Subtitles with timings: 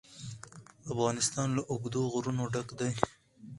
[0.93, 2.91] افغانستان له اوږده غرونه ډک دی.